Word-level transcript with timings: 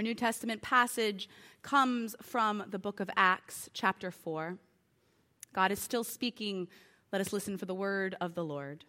Our 0.00 0.02
New 0.02 0.14
Testament 0.14 0.62
passage 0.62 1.28
comes 1.60 2.16
from 2.22 2.64
the 2.70 2.78
book 2.78 3.00
of 3.00 3.10
Acts, 3.18 3.68
chapter 3.74 4.10
4. 4.10 4.56
God 5.52 5.70
is 5.70 5.78
still 5.78 6.04
speaking. 6.04 6.68
Let 7.12 7.20
us 7.20 7.34
listen 7.34 7.58
for 7.58 7.66
the 7.66 7.74
word 7.74 8.16
of 8.18 8.34
the 8.34 8.42
Lord. 8.42 8.86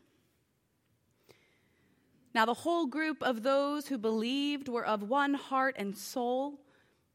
Now, 2.34 2.46
the 2.46 2.54
whole 2.54 2.86
group 2.86 3.22
of 3.24 3.44
those 3.44 3.88
who 3.88 3.98
believed 3.98 4.70
were 4.70 4.86
of 4.86 5.04
one 5.04 5.34
heart 5.34 5.76
and 5.78 5.98
soul, 5.98 6.62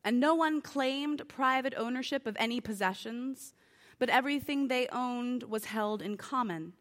and 0.04 0.20
no 0.20 0.34
one 0.34 0.60
claimed 0.60 1.26
private 1.26 1.72
ownership 1.74 2.26
of 2.26 2.36
any 2.38 2.60
possessions, 2.60 3.54
but 3.98 4.10
everything 4.10 4.68
they 4.68 4.88
owned 4.88 5.44
was 5.44 5.64
held 5.64 6.02
in 6.02 6.18
common. 6.18 6.74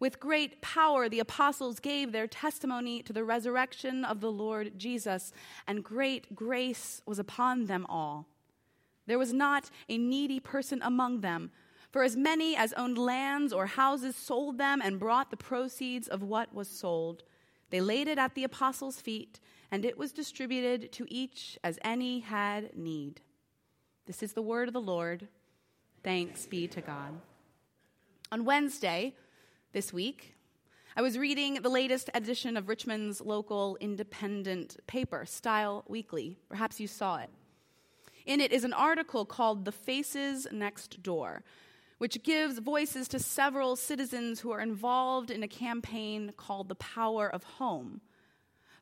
With 0.00 0.18
great 0.18 0.62
power, 0.62 1.10
the 1.10 1.20
apostles 1.20 1.78
gave 1.78 2.10
their 2.10 2.26
testimony 2.26 3.02
to 3.02 3.12
the 3.12 3.22
resurrection 3.22 4.02
of 4.02 4.20
the 4.20 4.32
Lord 4.32 4.78
Jesus, 4.78 5.30
and 5.66 5.84
great 5.84 6.34
grace 6.34 7.02
was 7.04 7.18
upon 7.18 7.66
them 7.66 7.84
all. 7.86 8.26
There 9.06 9.18
was 9.18 9.34
not 9.34 9.70
a 9.90 9.98
needy 9.98 10.40
person 10.40 10.80
among 10.82 11.20
them, 11.20 11.50
for 11.90 12.02
as 12.02 12.16
many 12.16 12.56
as 12.56 12.72
owned 12.74 12.96
lands 12.96 13.52
or 13.52 13.66
houses 13.66 14.16
sold 14.16 14.56
them 14.56 14.80
and 14.82 14.98
brought 14.98 15.30
the 15.30 15.36
proceeds 15.36 16.08
of 16.08 16.22
what 16.22 16.54
was 16.54 16.68
sold. 16.68 17.24
They 17.68 17.82
laid 17.82 18.08
it 18.08 18.18
at 18.18 18.34
the 18.34 18.44
apostles' 18.44 19.00
feet, 19.00 19.38
and 19.70 19.84
it 19.84 19.98
was 19.98 20.12
distributed 20.12 20.92
to 20.92 21.06
each 21.12 21.58
as 21.62 21.78
any 21.84 22.20
had 22.20 22.74
need. 22.74 23.20
This 24.06 24.22
is 24.22 24.32
the 24.32 24.42
word 24.42 24.66
of 24.66 24.72
the 24.74 24.80
Lord. 24.80 25.28
Thanks 26.02 26.46
be 26.46 26.66
to 26.68 26.80
God. 26.80 27.20
On 28.32 28.46
Wednesday, 28.46 29.14
this 29.72 29.92
week. 29.92 30.34
I 30.96 31.02
was 31.02 31.16
reading 31.16 31.62
the 31.62 31.68
latest 31.68 32.10
edition 32.14 32.56
of 32.56 32.68
Richmond's 32.68 33.20
local 33.20 33.76
independent 33.80 34.76
paper, 34.86 35.24
Style 35.24 35.84
Weekly. 35.86 36.36
Perhaps 36.48 36.80
you 36.80 36.88
saw 36.88 37.18
it. 37.18 37.30
In 38.26 38.40
it 38.40 38.52
is 38.52 38.64
an 38.64 38.72
article 38.72 39.24
called 39.24 39.64
The 39.64 39.72
Faces 39.72 40.48
Next 40.50 41.02
Door, 41.02 41.44
which 41.98 42.22
gives 42.24 42.58
voices 42.58 43.06
to 43.08 43.18
several 43.18 43.76
citizens 43.76 44.40
who 44.40 44.50
are 44.50 44.60
involved 44.60 45.30
in 45.30 45.42
a 45.42 45.48
campaign 45.48 46.32
called 46.36 46.68
The 46.68 46.74
Power 46.74 47.28
of 47.28 47.44
Home. 47.44 48.00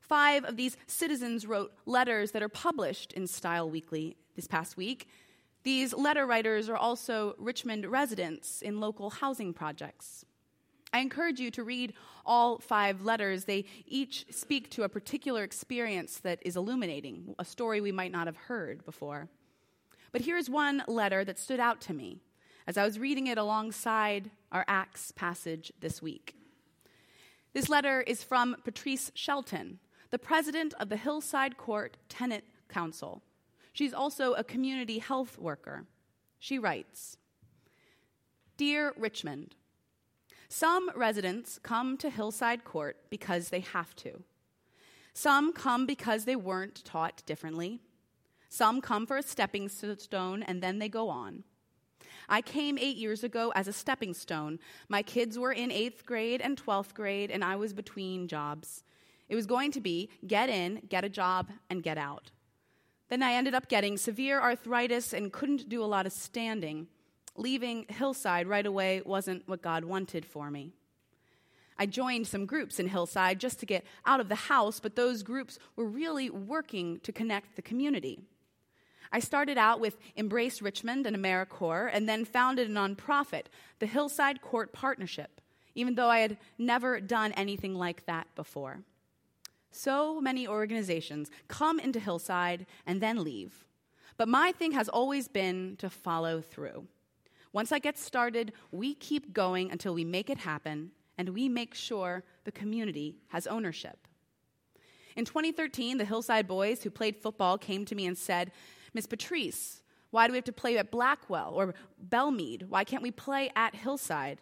Five 0.01 0.43
of 0.43 0.57
these 0.57 0.75
citizens 0.87 1.45
wrote 1.45 1.71
letters 1.85 2.31
that 2.31 2.41
are 2.41 2.49
published 2.49 3.13
in 3.13 3.27
Style 3.27 3.69
Weekly 3.69 4.17
this 4.35 4.47
past 4.47 4.75
week. 4.75 5.07
These 5.63 5.93
letter 5.93 6.25
writers 6.25 6.67
are 6.67 6.77
also 6.77 7.35
Richmond 7.37 7.85
residents 7.85 8.63
in 8.63 8.79
local 8.79 9.11
housing 9.11 9.53
projects. 9.53 10.25
I 10.91 10.99
encourage 10.99 11.39
you 11.39 11.51
to 11.51 11.63
read 11.63 11.93
all 12.25 12.57
five 12.59 13.03
letters. 13.03 13.45
They 13.45 13.65
each 13.85 14.25
speak 14.31 14.69
to 14.71 14.83
a 14.83 14.89
particular 14.89 15.43
experience 15.43 16.17
that 16.19 16.39
is 16.43 16.55
illuminating, 16.55 17.35
a 17.37 17.45
story 17.45 17.79
we 17.81 17.91
might 17.91 18.11
not 18.11 18.27
have 18.27 18.37
heard 18.37 18.83
before. 18.85 19.29
But 20.11 20.21
here's 20.21 20.49
one 20.49 20.83
letter 20.87 21.23
that 21.23 21.37
stood 21.37 21.59
out 21.59 21.81
to 21.81 21.93
me 21.93 22.19
as 22.65 22.77
I 22.77 22.85
was 22.85 22.99
reading 22.99 23.27
it 23.27 23.37
alongside 23.37 24.29
our 24.51 24.65
Acts 24.67 25.11
passage 25.11 25.71
this 25.79 26.01
week. 26.01 26.35
This 27.53 27.69
letter 27.69 28.01
is 28.01 28.23
from 28.23 28.55
Patrice 28.63 29.11
Shelton, 29.15 29.79
the 30.11 30.19
president 30.19 30.73
of 30.79 30.89
the 30.89 30.97
Hillside 30.97 31.57
Court 31.57 31.97
Tenant 32.09 32.43
Council. 32.67 33.23
She's 33.73 33.93
also 33.93 34.33
a 34.33 34.43
community 34.43 34.99
health 34.99 35.37
worker. 35.39 35.85
She 36.37 36.59
writes 36.59 37.17
Dear 38.57 38.93
Richmond, 38.97 39.55
some 40.49 40.89
residents 40.95 41.59
come 41.61 41.95
to 41.97 42.09
Hillside 42.09 42.63
Court 42.63 42.97
because 43.09 43.49
they 43.49 43.59
have 43.59 43.95
to. 43.97 44.23
Some 45.13 45.53
come 45.53 45.85
because 45.85 46.25
they 46.25 46.35
weren't 46.35 46.83
taught 46.83 47.21
differently. 47.27 47.79
Some 48.49 48.81
come 48.81 49.05
for 49.05 49.17
a 49.17 49.23
stepping 49.23 49.69
stone 49.69 50.41
and 50.43 50.61
then 50.61 50.79
they 50.79 50.89
go 50.89 51.07
on. 51.07 51.43
I 52.27 52.41
came 52.41 52.77
eight 52.77 52.97
years 52.97 53.23
ago 53.23 53.51
as 53.55 53.67
a 53.67 53.73
stepping 53.73 54.13
stone. 54.13 54.59
My 54.87 55.03
kids 55.03 55.37
were 55.37 55.51
in 55.51 55.71
eighth 55.71 56.05
grade 56.05 56.41
and 56.41 56.61
12th 56.63 56.93
grade, 56.93 57.31
and 57.31 57.43
I 57.43 57.55
was 57.55 57.73
between 57.73 58.27
jobs. 58.27 58.83
It 59.27 59.35
was 59.35 59.47
going 59.47 59.71
to 59.71 59.81
be 59.81 60.09
get 60.25 60.49
in, 60.49 60.81
get 60.89 61.03
a 61.03 61.09
job, 61.09 61.49
and 61.69 61.83
get 61.83 61.97
out. 61.97 62.31
Then 63.09 63.23
I 63.23 63.33
ended 63.33 63.55
up 63.55 63.67
getting 63.67 63.97
severe 63.97 64.39
arthritis 64.39 65.13
and 65.13 65.33
couldn't 65.33 65.69
do 65.69 65.83
a 65.83 65.85
lot 65.85 66.05
of 66.05 66.11
standing 66.11 66.87
leaving 67.39 67.85
Hillside 67.87 68.47
right 68.47 68.65
away 68.65 69.01
wasn't 69.05 69.47
what 69.47 69.61
God 69.61 69.85
wanted 69.85 70.25
for 70.25 70.51
me. 70.51 70.73
I 71.77 71.85
joined 71.85 72.27
some 72.27 72.45
groups 72.45 72.79
in 72.79 72.89
Hillside 72.89 73.39
just 73.39 73.59
to 73.61 73.65
get 73.65 73.85
out 74.05 74.19
of 74.19 74.27
the 74.27 74.35
house, 74.35 74.81
but 74.81 74.97
those 74.97 75.23
groups 75.23 75.57
were 75.77 75.85
really 75.85 76.29
working 76.29 76.99
to 76.99 77.13
connect 77.13 77.55
the 77.55 77.61
community. 77.61 78.19
I 79.11 79.19
started 79.19 79.57
out 79.57 79.79
with 79.79 79.97
Embrace 80.17 80.61
Richmond 80.61 81.07
and 81.07 81.15
AmeriCorps, 81.15 81.91
and 81.93 82.07
then 82.07 82.25
founded 82.25 82.69
a 82.69 82.73
nonprofit, 82.73 83.45
the 83.79 83.87
Hillside 83.87 84.41
Court 84.41 84.73
Partnership, 84.73 85.39
even 85.73 85.95
though 85.95 86.09
I 86.09 86.19
had 86.19 86.37
never 86.57 86.99
done 86.99 87.31
anything 87.31 87.73
like 87.73 88.05
that 88.05 88.27
before. 88.35 88.81
So 89.71 90.19
many 90.19 90.47
organizations 90.47 91.31
come 91.47 91.79
into 91.79 91.99
Hillside 91.99 92.65
and 92.85 92.99
then 93.01 93.23
leave. 93.23 93.65
But 94.17 94.27
my 94.27 94.51
thing 94.51 94.73
has 94.73 94.89
always 94.89 95.29
been 95.29 95.77
to 95.77 95.89
follow 95.89 96.41
through. 96.41 96.87
Once 97.51 97.71
I 97.71 97.79
get 97.79 97.97
started, 97.97 98.53
we 98.71 98.93
keep 98.93 99.33
going 99.33 99.71
until 99.71 99.93
we 99.93 100.03
make 100.03 100.29
it 100.29 100.37
happen 100.39 100.91
and 101.17 101.29
we 101.29 101.49
make 101.49 101.73
sure 101.73 102.23
the 102.43 102.51
community 102.51 103.17
has 103.29 103.47
ownership. 103.47 104.07
In 105.15 105.25
2013, 105.25 105.97
the 105.97 106.05
Hillside 106.05 106.47
boys 106.47 106.83
who 106.83 106.89
played 106.89 107.17
football 107.17 107.57
came 107.57 107.83
to 107.85 107.95
me 107.95 108.05
and 108.05 108.17
said, 108.17 108.51
Miss 108.93 109.05
Patrice, 109.05 109.81
why 110.11 110.27
do 110.27 110.31
we 110.31 110.37
have 110.37 110.45
to 110.45 110.53
play 110.53 110.77
at 110.77 110.91
Blackwell 110.91 111.53
or 111.55 111.73
Bellemeade? 112.07 112.67
Why 112.69 112.83
can't 112.83 113.03
we 113.03 113.11
play 113.11 113.51
at 113.55 113.75
Hillside? 113.75 114.39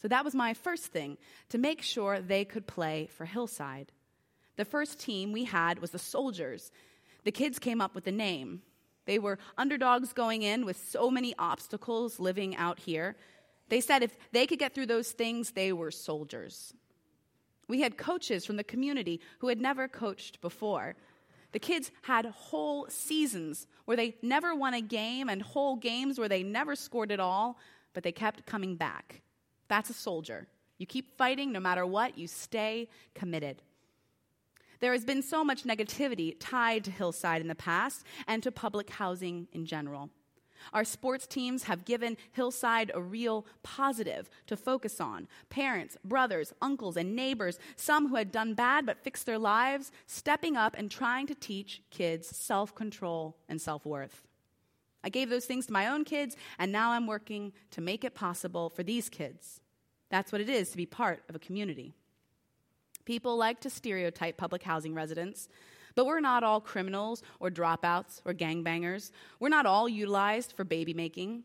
So 0.00 0.08
that 0.08 0.24
was 0.24 0.34
my 0.34 0.54
first 0.54 0.86
thing, 0.86 1.18
to 1.48 1.58
make 1.58 1.82
sure 1.82 2.20
they 2.20 2.44
could 2.44 2.66
play 2.66 3.08
for 3.12 3.24
Hillside. 3.24 3.92
The 4.56 4.64
first 4.64 4.98
team 4.98 5.32
we 5.32 5.44
had 5.44 5.80
was 5.80 5.90
the 5.90 5.98
Soldiers. 5.98 6.70
The 7.24 7.32
kids 7.32 7.58
came 7.58 7.80
up 7.80 7.94
with 7.94 8.04
the 8.04 8.12
name. 8.12 8.62
They 9.08 9.18
were 9.18 9.38
underdogs 9.56 10.12
going 10.12 10.42
in 10.42 10.66
with 10.66 10.76
so 10.76 11.10
many 11.10 11.34
obstacles 11.38 12.20
living 12.20 12.54
out 12.56 12.78
here. 12.78 13.16
They 13.70 13.80
said 13.80 14.02
if 14.02 14.14
they 14.32 14.46
could 14.46 14.58
get 14.58 14.74
through 14.74 14.84
those 14.84 15.12
things, 15.12 15.52
they 15.52 15.72
were 15.72 15.90
soldiers. 15.90 16.74
We 17.68 17.80
had 17.80 17.96
coaches 17.96 18.44
from 18.44 18.58
the 18.58 18.64
community 18.64 19.22
who 19.38 19.48
had 19.48 19.62
never 19.62 19.88
coached 19.88 20.42
before. 20.42 20.94
The 21.52 21.58
kids 21.58 21.90
had 22.02 22.26
whole 22.26 22.86
seasons 22.90 23.66
where 23.86 23.96
they 23.96 24.16
never 24.20 24.54
won 24.54 24.74
a 24.74 24.82
game 24.82 25.30
and 25.30 25.40
whole 25.40 25.76
games 25.76 26.18
where 26.18 26.28
they 26.28 26.42
never 26.42 26.76
scored 26.76 27.10
at 27.10 27.18
all, 27.18 27.58
but 27.94 28.02
they 28.02 28.12
kept 28.12 28.44
coming 28.44 28.76
back. 28.76 29.22
That's 29.68 29.88
a 29.88 29.94
soldier. 29.94 30.48
You 30.76 30.84
keep 30.84 31.16
fighting 31.16 31.50
no 31.50 31.60
matter 31.60 31.86
what, 31.86 32.18
you 32.18 32.26
stay 32.26 32.90
committed. 33.14 33.62
There 34.80 34.92
has 34.92 35.04
been 35.04 35.22
so 35.22 35.42
much 35.44 35.64
negativity 35.64 36.36
tied 36.38 36.84
to 36.84 36.90
Hillside 36.90 37.40
in 37.40 37.48
the 37.48 37.54
past 37.54 38.04
and 38.26 38.42
to 38.42 38.52
public 38.52 38.90
housing 38.90 39.48
in 39.52 39.66
general. 39.66 40.10
Our 40.72 40.84
sports 40.84 41.26
teams 41.26 41.64
have 41.64 41.84
given 41.84 42.16
Hillside 42.32 42.90
a 42.94 43.00
real 43.00 43.46
positive 43.62 44.28
to 44.46 44.56
focus 44.56 45.00
on. 45.00 45.28
Parents, 45.50 45.96
brothers, 46.04 46.52
uncles, 46.60 46.96
and 46.96 47.14
neighbors, 47.14 47.58
some 47.76 48.08
who 48.08 48.16
had 48.16 48.32
done 48.32 48.54
bad 48.54 48.84
but 48.84 49.02
fixed 49.02 49.26
their 49.26 49.38
lives, 49.38 49.92
stepping 50.06 50.56
up 50.56 50.74
and 50.76 50.90
trying 50.90 51.26
to 51.28 51.34
teach 51.34 51.82
kids 51.90 52.28
self 52.28 52.74
control 52.74 53.36
and 53.48 53.60
self 53.60 53.86
worth. 53.86 54.26
I 55.02 55.10
gave 55.10 55.30
those 55.30 55.46
things 55.46 55.66
to 55.66 55.72
my 55.72 55.86
own 55.86 56.04
kids, 56.04 56.36
and 56.58 56.72
now 56.72 56.90
I'm 56.90 57.06
working 57.06 57.52
to 57.70 57.80
make 57.80 58.04
it 58.04 58.14
possible 58.14 58.68
for 58.68 58.82
these 58.82 59.08
kids. 59.08 59.60
That's 60.10 60.32
what 60.32 60.40
it 60.40 60.48
is 60.48 60.70
to 60.70 60.76
be 60.76 60.86
part 60.86 61.22
of 61.28 61.36
a 61.36 61.38
community. 61.38 61.94
People 63.08 63.38
like 63.38 63.58
to 63.60 63.70
stereotype 63.70 64.36
public 64.36 64.62
housing 64.62 64.92
residents, 64.92 65.48
but 65.94 66.04
we're 66.04 66.20
not 66.20 66.44
all 66.44 66.60
criminals 66.60 67.22
or 67.40 67.48
dropouts 67.48 68.20
or 68.26 68.34
gangbangers. 68.34 69.12
We're 69.40 69.48
not 69.48 69.64
all 69.64 69.88
utilized 69.88 70.52
for 70.52 70.62
baby 70.62 70.92
making. 70.92 71.44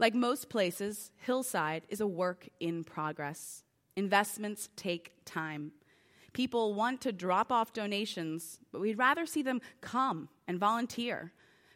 Like 0.00 0.12
most 0.12 0.48
places, 0.48 1.12
Hillside 1.24 1.84
is 1.88 2.00
a 2.00 2.06
work 2.08 2.48
in 2.58 2.82
progress. 2.82 3.62
Investments 3.94 4.70
take 4.74 5.12
time. 5.24 5.70
People 6.32 6.74
want 6.74 7.00
to 7.02 7.12
drop 7.12 7.52
off 7.52 7.72
donations, 7.72 8.58
but 8.72 8.80
we'd 8.80 8.98
rather 8.98 9.24
see 9.24 9.42
them 9.42 9.60
come 9.80 10.30
and 10.48 10.58
volunteer. 10.58 11.32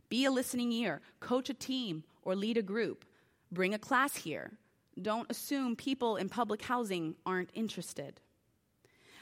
Be 0.09 0.25
a 0.25 0.33
listening 0.33 0.73
ear, 0.73 1.01
coach 1.21 1.49
a 1.49 1.55
team, 1.55 2.03
or 2.23 2.35
lead 2.35 2.57
a 2.57 2.63
group. 2.63 3.05
Bring 3.53 3.73
a 3.73 3.79
class 3.79 4.17
here. 4.17 4.59
Don't 5.01 5.31
assume 5.31 5.77
people 5.77 6.17
in 6.17 6.29
public 6.29 6.61
housing 6.61 7.15
aren't 7.25 7.51
interested. 7.55 8.21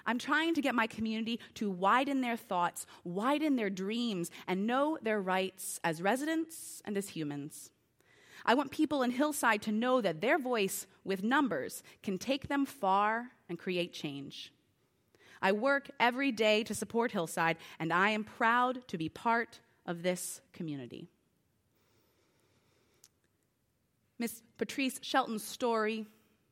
I'm 0.06 0.18
trying 0.18 0.54
to 0.54 0.62
get 0.62 0.74
my 0.74 0.86
community 0.86 1.40
to 1.54 1.70
widen 1.70 2.20
their 2.20 2.36
thoughts, 2.36 2.86
widen 3.04 3.56
their 3.56 3.70
dreams, 3.70 4.30
and 4.46 4.66
know 4.66 4.98
their 5.02 5.20
rights 5.20 5.80
as 5.82 6.02
residents 6.02 6.82
and 6.84 6.96
as 6.96 7.08
humans. 7.08 7.70
I 8.46 8.54
want 8.54 8.70
people 8.70 9.02
in 9.02 9.10
Hillside 9.10 9.62
to 9.62 9.72
know 9.72 10.00
that 10.00 10.20
their 10.20 10.38
voice 10.38 10.86
with 11.02 11.22
numbers 11.22 11.82
can 12.02 12.18
take 12.18 12.48
them 12.48 12.66
far 12.66 13.30
and 13.48 13.58
create 13.58 13.92
change. 13.92 14.52
I 15.40 15.52
work 15.52 15.90
every 15.98 16.32
day 16.32 16.62
to 16.64 16.74
support 16.74 17.12
Hillside, 17.12 17.56
and 17.78 17.92
I 17.92 18.10
am 18.10 18.24
proud 18.24 18.86
to 18.88 18.98
be 18.98 19.08
part 19.08 19.60
of 19.86 20.02
this 20.02 20.40
community. 20.52 21.08
Miss 24.18 24.42
Patrice 24.58 25.00
Shelton's 25.02 25.44
story 25.44 26.06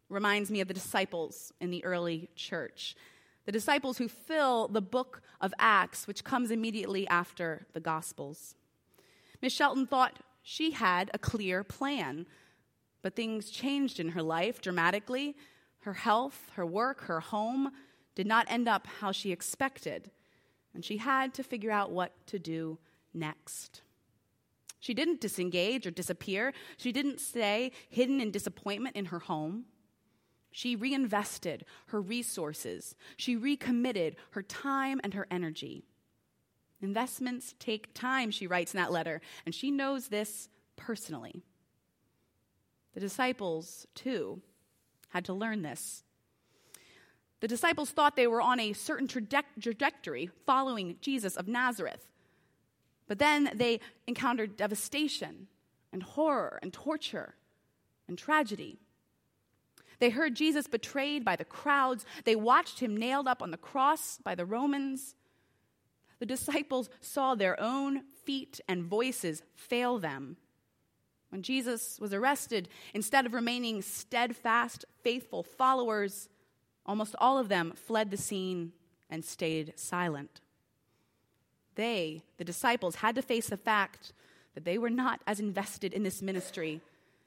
reminds 0.08 0.50
me 0.50 0.60
of 0.60 0.68
the 0.68 0.74
disciples 0.74 1.52
in 1.60 1.70
the 1.70 1.84
early 1.84 2.28
church, 2.36 2.96
the 3.44 3.52
disciples 3.52 3.98
who 3.98 4.08
fill 4.08 4.68
the 4.68 4.82
book 4.82 5.22
of 5.40 5.52
Acts, 5.58 6.06
which 6.06 6.24
comes 6.24 6.50
immediately 6.50 7.06
after 7.08 7.66
the 7.72 7.80
Gospels. 7.80 8.54
Miss 9.40 9.52
Shelton 9.52 9.86
thought 9.86 10.20
she 10.42 10.72
had 10.72 11.10
a 11.12 11.18
clear 11.18 11.64
plan, 11.64 12.26
but 13.02 13.16
things 13.16 13.50
changed 13.50 13.98
in 13.98 14.10
her 14.10 14.22
life 14.22 14.60
dramatically. 14.60 15.36
Her 15.80 15.94
health, 15.94 16.50
her 16.54 16.66
work, 16.66 17.02
her 17.02 17.20
home 17.20 17.72
did 18.14 18.26
not 18.26 18.46
end 18.48 18.68
up 18.68 18.86
how 19.00 19.10
she 19.10 19.32
expected, 19.32 20.10
and 20.74 20.84
she 20.84 20.98
had 20.98 21.34
to 21.34 21.42
figure 21.42 21.70
out 21.70 21.90
what 21.90 22.12
to 22.28 22.38
do 22.38 22.78
next. 23.12 23.82
She 24.78 24.94
didn't 24.94 25.20
disengage 25.20 25.86
or 25.86 25.92
disappear. 25.92 26.52
She 26.76 26.90
didn't 26.90 27.20
stay 27.20 27.70
hidden 27.88 28.20
in 28.20 28.30
disappointment 28.32 28.96
in 28.96 29.06
her 29.06 29.20
home. 29.20 29.66
She 30.52 30.76
reinvested 30.76 31.64
her 31.86 32.00
resources. 32.00 32.94
She 33.16 33.34
recommitted 33.34 34.16
her 34.30 34.42
time 34.42 35.00
and 35.02 35.14
her 35.14 35.26
energy. 35.30 35.82
Investments 36.80 37.54
take 37.58 37.94
time, 37.94 38.30
she 38.30 38.46
writes 38.46 38.74
in 38.74 38.78
that 38.78 38.92
letter, 38.92 39.20
and 39.46 39.54
she 39.54 39.70
knows 39.70 40.08
this 40.08 40.48
personally. 40.76 41.42
The 42.94 43.00
disciples, 43.00 43.86
too, 43.94 44.42
had 45.08 45.24
to 45.24 45.32
learn 45.32 45.62
this. 45.62 46.04
The 47.40 47.48
disciples 47.48 47.90
thought 47.90 48.14
they 48.14 48.26
were 48.26 48.42
on 48.42 48.60
a 48.60 48.72
certain 48.72 49.08
trajectory 49.08 50.30
following 50.46 50.96
Jesus 51.00 51.36
of 51.36 51.48
Nazareth. 51.48 52.06
But 53.08 53.18
then 53.18 53.50
they 53.54 53.80
encountered 54.06 54.56
devastation 54.56 55.48
and 55.92 56.02
horror 56.02 56.58
and 56.62 56.72
torture 56.72 57.34
and 58.06 58.16
tragedy. 58.16 58.78
They 60.02 60.10
heard 60.10 60.34
Jesus 60.34 60.66
betrayed 60.66 61.24
by 61.24 61.36
the 61.36 61.44
crowds. 61.44 62.04
They 62.24 62.34
watched 62.34 62.80
him 62.80 62.96
nailed 62.96 63.28
up 63.28 63.40
on 63.40 63.52
the 63.52 63.56
cross 63.56 64.18
by 64.24 64.34
the 64.34 64.44
Romans. 64.44 65.14
The 66.18 66.26
disciples 66.26 66.90
saw 67.00 67.36
their 67.36 67.54
own 67.60 68.02
feet 68.24 68.60
and 68.66 68.82
voices 68.82 69.44
fail 69.54 70.00
them. 70.00 70.38
When 71.28 71.42
Jesus 71.42 72.00
was 72.00 72.12
arrested, 72.12 72.68
instead 72.92 73.26
of 73.26 73.32
remaining 73.32 73.80
steadfast, 73.80 74.84
faithful 75.04 75.44
followers, 75.44 76.28
almost 76.84 77.14
all 77.20 77.38
of 77.38 77.48
them 77.48 77.72
fled 77.76 78.10
the 78.10 78.16
scene 78.16 78.72
and 79.08 79.24
stayed 79.24 79.72
silent. 79.76 80.40
They, 81.76 82.24
the 82.38 82.44
disciples, 82.44 82.96
had 82.96 83.14
to 83.14 83.22
face 83.22 83.50
the 83.50 83.56
fact 83.56 84.12
that 84.56 84.64
they 84.64 84.78
were 84.78 84.90
not 84.90 85.20
as 85.28 85.38
invested 85.38 85.94
in 85.94 86.02
this 86.02 86.20
ministry 86.20 86.80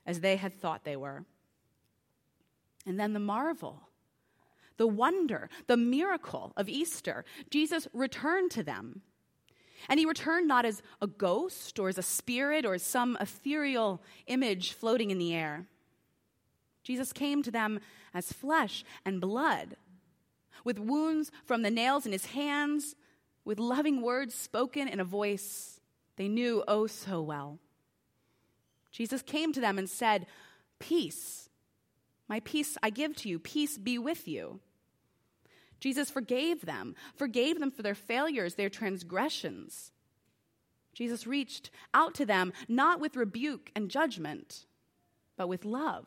as 0.06 0.20
they 0.20 0.36
had 0.36 0.54
thought 0.54 0.84
they 0.84 0.98
were. 0.98 1.24
And 2.86 3.00
then 3.00 3.14
the 3.14 3.20
marvel, 3.20 3.90
the 4.78 4.88
wonder, 4.88 5.50
the 5.68 5.78
miracle 5.78 6.54
of 6.56 6.70
Easter. 6.70 7.26
Jesus 7.50 7.88
returned 7.94 8.52
to 8.52 8.64
them. 8.64 9.02
And 9.90 10.00
he 10.00 10.06
returned 10.06 10.48
not 10.48 10.66
as 10.66 10.82
a 11.02 11.08
ghost 11.08 11.80
or 11.80 11.90
as 11.90 11.98
a 11.98 12.04
spirit 12.04 12.66
or 12.66 12.74
as 12.76 12.84
some 12.84 13.18
ethereal 13.20 14.02
image 14.28 14.74
floating 14.74 15.12
in 15.12 15.18
the 15.18 15.34
air. 15.34 15.68
Jesus 16.84 17.14
came 17.14 17.44
to 17.44 17.52
them 17.52 17.80
as 18.14 18.32
flesh 18.32 18.84
and 19.04 19.20
blood, 19.20 19.76
with 20.64 20.80
wounds 20.80 21.32
from 21.44 21.62
the 21.62 21.72
nails 21.72 22.06
in 22.06 22.12
his 22.12 22.28
hands, 22.28 22.96
with 23.44 23.60
loving 23.60 24.02
words 24.02 24.34
spoken 24.34 24.88
in 24.88 25.00
a 25.00 25.04
voice 25.04 25.80
they 26.16 26.28
knew 26.28 26.64
oh 26.68 26.88
so 26.88 27.22
well. 27.22 27.60
Jesus 28.92 29.22
came 29.22 29.52
to 29.52 29.60
them 29.60 29.78
and 29.78 29.90
said, 29.90 30.28
Peace 30.80 31.50
my 32.28 32.40
peace 32.42 32.78
I 32.82 32.90
give 32.90 33.16
to 33.18 33.30
you, 33.30 33.40
peace 33.40 33.78
be 33.78 33.98
with 33.98 34.28
you. 34.28 34.60
Jesus 35.80 36.10
forgave 36.10 36.66
them, 36.66 36.96
forgave 37.16 37.60
them 37.60 37.72
for 37.72 37.84
their 37.84 37.96
failures, 37.96 38.56
their 38.56 38.70
transgressions. 38.70 39.92
Jesus 40.94 41.28
reached 41.28 41.70
out 41.94 42.16
to 42.16 42.26
them 42.26 42.54
not 42.68 43.00
with 43.00 43.16
rebuke 43.16 43.72
and 43.76 43.92
judgment, 43.92 44.66
but 45.38 45.48
with 45.48 45.66
love. 45.66 46.06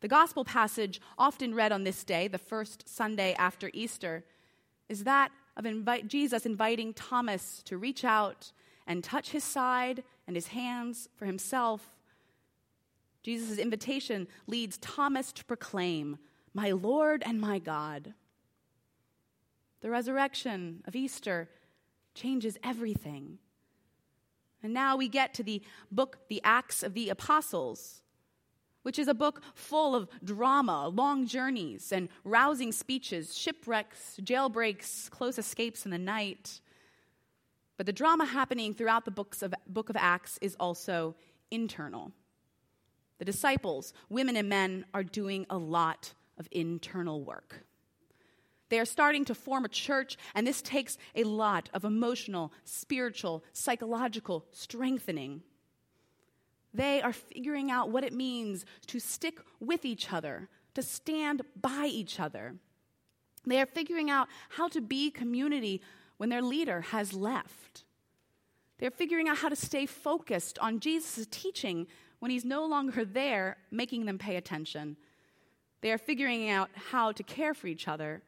The 0.00 0.08
gospel 0.08 0.44
passage 0.44 1.00
often 1.16 1.54
read 1.54 1.72
on 1.72 1.84
this 1.84 2.04
day, 2.04 2.28
the 2.28 2.38
first 2.38 2.86
Sunday 2.86 3.34
after 3.38 3.70
Easter, 3.72 4.24
is 4.88 5.04
that 5.04 5.32
of 5.56 5.64
invite, 5.64 6.08
Jesus 6.08 6.44
inviting 6.44 6.92
Thomas 6.92 7.62
to 7.64 7.78
reach 7.78 8.04
out 8.04 8.52
and 8.86 9.02
touch 9.02 9.30
his 9.30 9.44
side 9.44 10.02
and 10.26 10.36
his 10.36 10.48
hands 10.48 11.08
for 11.16 11.24
himself 11.24 11.93
Jesus' 13.24 13.58
invitation 13.58 14.28
leads 14.46 14.76
Thomas 14.78 15.32
to 15.32 15.44
proclaim, 15.46 16.18
My 16.52 16.72
Lord 16.72 17.22
and 17.24 17.40
my 17.40 17.58
God. 17.58 18.12
The 19.80 19.88
resurrection 19.88 20.82
of 20.84 20.94
Easter 20.94 21.48
changes 22.14 22.58
everything. 22.62 23.38
And 24.62 24.74
now 24.74 24.96
we 24.98 25.08
get 25.08 25.32
to 25.34 25.42
the 25.42 25.62
book, 25.90 26.18
The 26.28 26.42
Acts 26.44 26.82
of 26.82 26.92
the 26.92 27.08
Apostles, 27.08 28.02
which 28.82 28.98
is 28.98 29.08
a 29.08 29.14
book 29.14 29.42
full 29.54 29.94
of 29.94 30.06
drama, 30.22 30.88
long 30.88 31.26
journeys, 31.26 31.92
and 31.92 32.10
rousing 32.24 32.72
speeches, 32.72 33.36
shipwrecks, 33.36 34.18
jailbreaks, 34.22 35.08
close 35.10 35.38
escapes 35.38 35.86
in 35.86 35.90
the 35.90 35.98
night. 35.98 36.60
But 37.78 37.86
the 37.86 37.92
drama 37.92 38.26
happening 38.26 38.74
throughout 38.74 39.06
the 39.06 39.10
books 39.10 39.40
of, 39.40 39.54
book 39.66 39.88
of 39.88 39.96
Acts 39.96 40.38
is 40.42 40.56
also 40.60 41.14
internal. 41.50 42.12
The 43.18 43.24
disciples, 43.24 43.92
women 44.08 44.36
and 44.36 44.48
men, 44.48 44.84
are 44.92 45.04
doing 45.04 45.46
a 45.48 45.58
lot 45.58 46.14
of 46.38 46.48
internal 46.50 47.22
work. 47.22 47.64
They 48.70 48.80
are 48.80 48.84
starting 48.84 49.24
to 49.26 49.34
form 49.34 49.64
a 49.64 49.68
church, 49.68 50.16
and 50.34 50.46
this 50.46 50.62
takes 50.62 50.98
a 51.14 51.24
lot 51.24 51.68
of 51.72 51.84
emotional, 51.84 52.52
spiritual, 52.64 53.44
psychological 53.52 54.46
strengthening. 54.50 55.42
They 56.72 57.00
are 57.00 57.12
figuring 57.12 57.70
out 57.70 57.90
what 57.90 58.02
it 58.02 58.12
means 58.12 58.64
to 58.88 58.98
stick 58.98 59.38
with 59.60 59.84
each 59.84 60.12
other, 60.12 60.48
to 60.74 60.82
stand 60.82 61.42
by 61.60 61.86
each 61.86 62.18
other. 62.18 62.56
They 63.46 63.60
are 63.60 63.66
figuring 63.66 64.10
out 64.10 64.28
how 64.48 64.68
to 64.68 64.80
be 64.80 65.10
community 65.10 65.80
when 66.16 66.30
their 66.30 66.42
leader 66.42 66.80
has 66.80 67.12
left. 67.12 67.84
They're 68.78 68.90
figuring 68.90 69.28
out 69.28 69.38
how 69.38 69.48
to 69.48 69.56
stay 69.56 69.86
focused 69.86 70.58
on 70.58 70.80
Jesus' 70.80 71.26
teaching 71.30 71.86
when 72.18 72.30
he's 72.30 72.44
no 72.44 72.64
longer 72.64 73.04
there 73.04 73.56
making 73.70 74.06
them 74.06 74.18
pay 74.18 74.36
attention. 74.36 74.96
They 75.80 75.92
are 75.92 75.98
figuring 75.98 76.48
out 76.50 76.70
how 76.74 77.12
to 77.12 77.22
care 77.22 77.54
for 77.54 77.66
each 77.66 77.86
other 77.88 78.22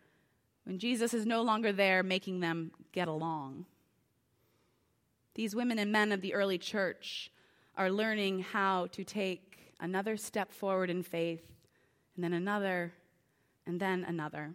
when 0.64 0.78
Jesus 0.78 1.14
is 1.14 1.24
no 1.24 1.42
longer 1.42 1.72
there 1.72 2.02
making 2.02 2.40
them 2.40 2.72
get 2.92 3.08
along. 3.08 3.64
These 5.34 5.54
women 5.54 5.78
and 5.78 5.92
men 5.92 6.12
of 6.12 6.20
the 6.20 6.34
early 6.34 6.58
church 6.58 7.30
are 7.76 7.90
learning 7.90 8.40
how 8.40 8.86
to 8.88 9.04
take 9.04 9.74
another 9.80 10.16
step 10.16 10.52
forward 10.52 10.90
in 10.90 11.02
faith, 11.02 11.52
and 12.14 12.24
then 12.24 12.32
another, 12.32 12.92
and 13.66 13.78
then 13.78 14.04
another. 14.04 14.54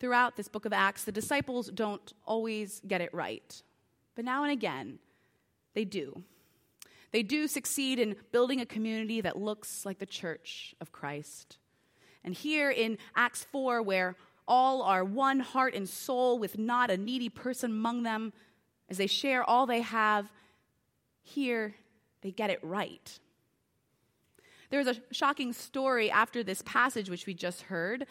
Throughout 0.00 0.36
this 0.36 0.48
book 0.48 0.64
of 0.64 0.72
Acts, 0.72 1.04
the 1.04 1.12
disciples 1.12 1.68
don't 1.68 2.12
always 2.24 2.80
get 2.86 3.00
it 3.00 3.12
right, 3.12 3.62
but 4.14 4.24
now 4.24 4.42
and 4.42 4.52
again, 4.52 4.98
they 5.74 5.84
do. 5.84 6.22
They 7.12 7.22
do 7.22 7.46
succeed 7.46 7.98
in 7.98 8.16
building 8.32 8.60
a 8.60 8.66
community 8.66 9.20
that 9.20 9.38
looks 9.38 9.84
like 9.84 9.98
the 9.98 10.06
church 10.06 10.74
of 10.80 10.92
Christ. 10.92 11.58
And 12.24 12.34
here 12.34 12.70
in 12.70 12.98
Acts 13.14 13.44
4, 13.44 13.82
where 13.82 14.16
all 14.48 14.82
are 14.82 15.04
one 15.04 15.40
heart 15.40 15.74
and 15.74 15.88
soul 15.88 16.38
with 16.38 16.58
not 16.58 16.90
a 16.90 16.96
needy 16.96 17.28
person 17.28 17.70
among 17.70 18.02
them, 18.02 18.32
as 18.88 18.96
they 18.98 19.06
share 19.06 19.44
all 19.44 19.66
they 19.66 19.82
have, 19.82 20.30
here 21.22 21.74
they 22.22 22.30
get 22.30 22.50
it 22.50 22.60
right. 22.62 23.18
There's 24.70 24.86
a 24.86 24.96
shocking 25.10 25.52
story 25.52 26.10
after 26.10 26.42
this 26.42 26.62
passage, 26.62 27.10
which 27.10 27.26
we 27.26 27.34
just 27.34 27.62
heard. 27.62 28.06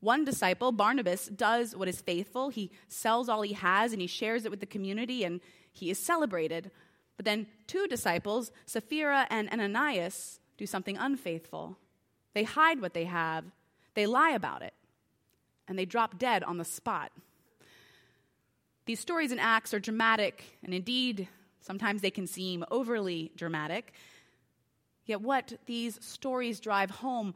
One 0.00 0.24
disciple, 0.24 0.70
Barnabas, 0.70 1.26
does 1.26 1.74
what 1.74 1.88
is 1.88 2.00
faithful. 2.00 2.50
He 2.50 2.70
sells 2.88 3.28
all 3.28 3.42
he 3.42 3.54
has 3.54 3.92
and 3.92 4.00
he 4.00 4.06
shares 4.06 4.44
it 4.44 4.50
with 4.50 4.60
the 4.60 4.66
community, 4.66 5.24
and 5.24 5.40
he 5.72 5.90
is 5.90 5.98
celebrated. 5.98 6.70
But 7.16 7.24
then 7.24 7.46
two 7.66 7.86
disciples, 7.88 8.52
Sapphira 8.64 9.26
and 9.28 9.50
Ananias, 9.50 10.38
do 10.56 10.66
something 10.66 10.96
unfaithful. 10.96 11.78
They 12.34 12.44
hide 12.44 12.80
what 12.80 12.94
they 12.94 13.04
have, 13.04 13.44
they 13.94 14.06
lie 14.06 14.30
about 14.30 14.62
it, 14.62 14.74
and 15.66 15.76
they 15.76 15.84
drop 15.84 16.18
dead 16.18 16.44
on 16.44 16.58
the 16.58 16.64
spot. 16.64 17.10
These 18.86 19.00
stories 19.00 19.32
in 19.32 19.38
Acts 19.38 19.74
are 19.74 19.80
dramatic, 19.80 20.44
and 20.62 20.72
indeed, 20.72 21.28
sometimes 21.60 22.00
they 22.00 22.10
can 22.10 22.26
seem 22.26 22.64
overly 22.70 23.32
dramatic. 23.36 23.92
Yet, 25.04 25.20
what 25.20 25.54
these 25.66 25.98
stories 26.04 26.60
drive 26.60 26.90
home, 26.90 27.34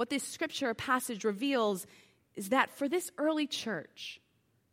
What 0.00 0.08
this 0.08 0.24
scripture 0.24 0.72
passage 0.72 1.24
reveals 1.24 1.86
is 2.34 2.48
that 2.48 2.70
for 2.70 2.88
this 2.88 3.10
early 3.18 3.46
church, 3.46 4.18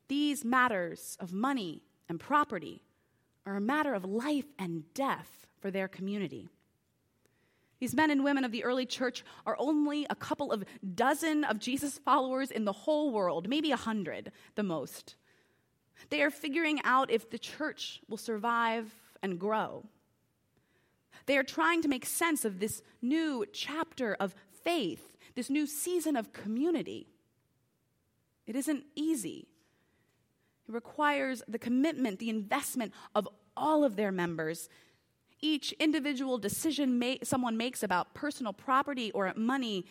these 0.08 0.46
matters 0.46 1.18
of 1.20 1.34
money 1.34 1.82
and 2.08 2.18
property 2.18 2.82
are 3.46 3.58
a 3.58 3.60
matter 3.60 3.94
of 3.94 4.06
life 4.06 4.46
and 4.58 4.86
death 4.94 5.46
for 5.60 5.70
their 5.70 5.90
community. 5.90 6.48
These 7.82 7.94
men 7.94 8.10
and 8.10 8.24
women 8.24 8.46
of 8.46 8.54
the 8.54 8.64
early 8.64 8.86
church 8.86 9.26
are 9.46 9.58
only 9.60 10.08
a 10.10 10.16
couple 10.16 10.54
of 10.54 10.64
dozen 10.96 11.44
of 11.44 11.60
Jesus' 11.60 11.98
followers 11.98 12.50
in 12.50 12.64
the 12.64 12.72
whole 12.72 13.12
world, 13.12 13.50
maybe 13.50 13.72
a 13.72 13.76
hundred, 13.76 14.32
the 14.56 14.64
most. 14.64 15.18
They 16.10 16.22
are 16.22 16.32
figuring 16.32 16.80
out 16.86 17.12
if 17.12 17.30
the 17.30 17.38
church 17.38 18.00
will 18.08 18.16
survive 18.16 18.96
and 19.22 19.38
grow. 19.38 19.84
They 21.26 21.38
are 21.38 21.44
trying 21.44 21.82
to 21.82 21.90
make 21.90 22.06
sense 22.06 22.46
of 22.46 22.62
this 22.62 22.82
new 23.02 23.46
chapter 23.52 24.16
of 24.22 24.34
faith, 24.64 25.17
this 25.38 25.52
new 25.52 25.68
season 25.68 26.16
of 26.16 26.34
community. 26.34 27.06
It 28.48 28.56
isn't 28.56 28.86
easy. 28.96 29.48
It 30.68 30.74
requires 30.74 31.44
the 31.48 31.60
commitment, 31.60 32.18
the 32.18 32.32
investment 32.32 32.92
of 33.14 33.30
all 33.56 33.84
of 33.84 33.96
their 33.96 34.12
members. 34.12 34.68
Each 35.40 35.74
individual 35.74 36.40
decision 36.40 36.98
ma- 36.98 37.22
someone 37.22 37.56
makes 37.56 37.84
about 37.84 38.16
personal 38.16 38.52
property 38.52 39.12
or 39.12 39.32
money 39.36 39.86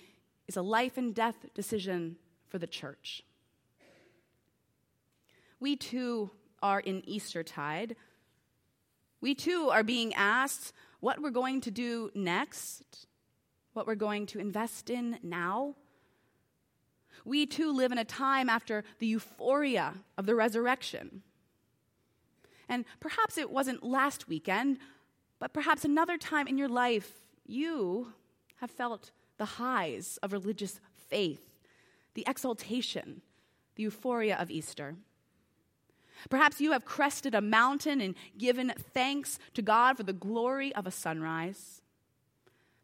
is 0.48 0.56
a 0.56 0.62
life 0.62 0.98
and 0.98 1.14
death 1.14 1.36
decision 1.54 2.16
for 2.48 2.58
the 2.58 2.66
church. 2.66 3.22
We 5.60 5.76
too 5.76 6.32
are 6.60 6.80
in 6.80 7.08
Eastertide. 7.08 7.94
We 9.20 9.36
too 9.36 9.70
are 9.70 9.84
being 9.84 10.12
asked 10.14 10.72
what 10.98 11.22
we're 11.22 11.30
going 11.30 11.60
to 11.60 11.70
do 11.70 12.10
next, 12.16 13.06
what 13.76 13.86
we're 13.86 13.94
going 13.94 14.26
to 14.26 14.40
invest 14.40 14.90
in 14.90 15.18
now. 15.22 15.74
We 17.24 17.46
too 17.46 17.72
live 17.72 17.92
in 17.92 17.98
a 17.98 18.04
time 18.04 18.48
after 18.48 18.84
the 18.98 19.06
euphoria 19.06 19.94
of 20.16 20.26
the 20.26 20.34
resurrection. 20.34 21.22
And 22.68 22.84
perhaps 23.00 23.38
it 23.38 23.50
wasn't 23.50 23.84
last 23.84 24.28
weekend, 24.28 24.78
but 25.38 25.52
perhaps 25.52 25.84
another 25.84 26.16
time 26.16 26.48
in 26.48 26.58
your 26.58 26.68
life, 26.68 27.20
you 27.46 28.12
have 28.56 28.70
felt 28.70 29.10
the 29.38 29.44
highs 29.44 30.18
of 30.22 30.32
religious 30.32 30.80
faith, 31.08 31.42
the 32.14 32.24
exaltation, 32.26 33.22
the 33.76 33.84
euphoria 33.84 34.36
of 34.36 34.50
Easter. 34.50 34.96
Perhaps 36.30 36.60
you 36.60 36.72
have 36.72 36.84
crested 36.84 37.34
a 37.34 37.40
mountain 37.40 38.00
and 38.00 38.14
given 38.38 38.72
thanks 38.94 39.38
to 39.54 39.62
God 39.62 39.96
for 39.96 40.02
the 40.02 40.12
glory 40.14 40.74
of 40.74 40.86
a 40.86 40.90
sunrise. 40.90 41.82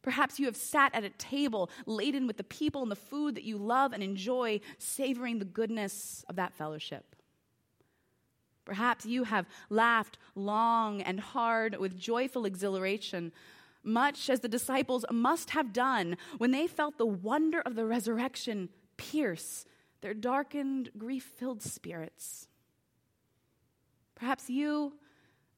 Perhaps 0.03 0.39
you 0.41 0.47
have 0.47 0.57
sat 0.57 0.95
at 0.95 1.05
a 1.05 1.11
table 1.11 1.71
laden 1.87 2.27
with 2.27 2.37
the 2.37 2.45
people 2.45 2.83
and 2.83 2.91
the 2.91 2.97
food 2.97 3.37
that 3.37 3.45
you 3.45 3.57
love 3.57 3.93
and 3.93 4.03
enjoy, 4.03 4.61
savoring 4.79 5.39
the 5.39 5.45
goodness 5.45 6.25
of 6.29 6.37
that 6.37 6.53
fellowship. 6.53 7.17
Perhaps 8.65 9.07
you 9.07 9.25
have 9.25 9.47
laughed 9.71 10.19
long 10.35 11.03
and 11.03 11.21
hard 11.21 11.77
with 11.79 11.99
joyful 11.99 12.45
exhilaration, 12.45 13.33
much 13.83 14.31
as 14.31 14.41
the 14.41 14.49
disciples 14.49 15.05
must 15.11 15.51
have 15.51 15.73
done 15.73 16.17
when 16.39 16.53
they 16.53 16.67
felt 16.67 16.99
the 16.99 17.07
wonder 17.07 17.61
of 17.61 17.75
the 17.75 17.87
resurrection 17.87 18.69
pierce 18.97 19.65
their 20.01 20.15
darkened, 20.15 20.91
grief 20.99 21.25
filled 21.25 21.63
spirits. 21.63 22.49
Perhaps 24.15 24.51
you, 24.51 24.95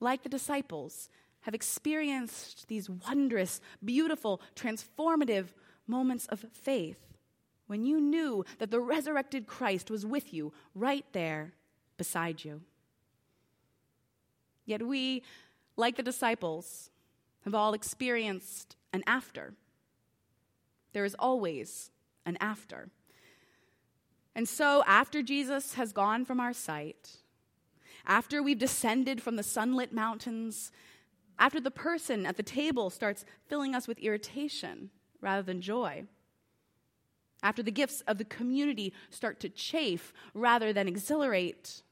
like 0.01 0.23
the 0.23 0.29
disciples, 0.29 1.09
have 1.45 1.55
experienced 1.55 2.69
these 2.69 2.89
wondrous, 2.89 3.61
beautiful, 3.85 4.41
transformative 4.57 5.49
moments 5.87 6.27
of 6.27 6.45
faith 6.53 6.99
when 7.67 7.85
you 7.85 8.01
knew 8.01 8.45
that 8.59 8.71
the 8.71 8.81
resurrected 8.81 9.47
Christ 9.47 9.91
was 9.91 10.07
with 10.07 10.33
you 10.33 10.55
right 10.75 11.05
there 11.13 11.53
beside 11.99 12.45
you. 12.45 12.63
Yet 14.65 14.87
we, 14.87 15.23
like 15.77 15.97
the 15.97 16.03
disciples, 16.03 16.89
have 17.45 17.55
all 17.55 17.75
experienced 17.75 18.77
an 18.95 19.03
after. 19.07 19.53
There 20.95 21.05
is 21.05 21.17
always 21.19 21.91
an 22.25 22.39
after. 22.41 22.89
And 24.35 24.49
so, 24.49 24.83
after 24.87 25.23
Jesus 25.23 25.75
has 25.75 25.93
gone 25.93 26.25
from 26.25 26.41
our 26.41 26.55
sight, 26.55 27.19
after 28.07 28.43
we've 28.43 28.59
descended 28.59 29.23
from 29.23 29.37
the 29.37 29.43
sunlit 29.43 29.93
mountains, 29.93 30.73
after 31.39 31.61
the 31.61 31.71
person 31.71 32.27
at 32.27 32.37
the 32.37 32.43
table 32.43 32.91
starts 32.91 33.25
filling 33.47 33.75
us 33.75 33.89
with 33.89 33.99
irritation 33.99 34.91
rather 35.21 35.43
than 35.43 35.61
joy, 35.61 36.05
after 37.43 37.63
the 37.63 37.71
gifts 37.71 38.01
of 38.03 38.19
the 38.19 38.25
community 38.25 38.93
start 39.11 39.41
to 39.41 39.49
chafe 39.49 40.13
rather 40.33 40.73
than 40.73 40.89
exhilarate, 40.89 41.83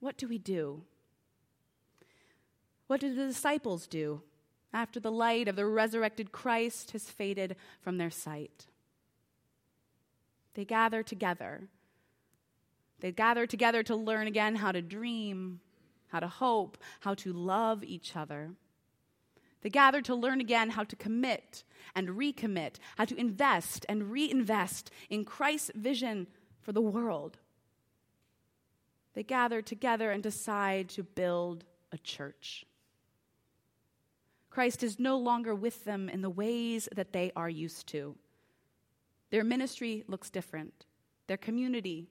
what 0.00 0.16
do 0.16 0.26
we 0.26 0.38
do? 0.38 0.82
What 2.86 3.00
do 3.00 3.14
the 3.14 3.26
disciples 3.26 3.86
do 3.86 4.22
after 4.72 4.98
the 4.98 5.12
light 5.12 5.46
of 5.46 5.56
the 5.56 5.66
resurrected 5.66 6.32
Christ 6.32 6.90
has 6.92 7.10
faded 7.10 7.56
from 7.80 7.98
their 7.98 8.10
sight? 8.10 8.66
They 10.54 10.64
gather 10.64 11.02
together 11.02 11.68
they 13.00 13.12
gather 13.12 13.46
together 13.46 13.82
to 13.84 13.96
learn 13.96 14.26
again 14.26 14.56
how 14.56 14.72
to 14.72 14.82
dream, 14.82 15.60
how 16.10 16.20
to 16.20 16.28
hope, 16.28 16.78
how 17.00 17.14
to 17.14 17.32
love 17.32 17.82
each 17.84 18.16
other. 18.16 18.50
They 19.62 19.70
gather 19.70 20.00
to 20.02 20.14
learn 20.14 20.40
again 20.40 20.70
how 20.70 20.84
to 20.84 20.96
commit 20.96 21.64
and 21.94 22.10
recommit, 22.10 22.76
how 22.96 23.04
to 23.06 23.16
invest 23.18 23.84
and 23.88 24.10
reinvest 24.10 24.90
in 25.08 25.24
Christ's 25.24 25.70
vision 25.74 26.26
for 26.60 26.72
the 26.72 26.80
world. 26.80 27.38
They 29.14 29.22
gather 29.22 29.60
together 29.60 30.10
and 30.10 30.22
decide 30.22 30.88
to 30.90 31.02
build 31.02 31.64
a 31.92 31.98
church. 31.98 32.64
Christ 34.50 34.82
is 34.82 34.98
no 34.98 35.16
longer 35.16 35.54
with 35.54 35.84
them 35.84 36.08
in 36.08 36.22
the 36.22 36.30
ways 36.30 36.88
that 36.94 37.12
they 37.12 37.32
are 37.36 37.48
used 37.48 37.86
to. 37.88 38.16
Their 39.30 39.44
ministry 39.44 40.04
looks 40.08 40.30
different, 40.30 40.86
their 41.26 41.36
community 41.36 42.08